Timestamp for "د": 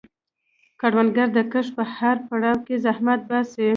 1.35-1.39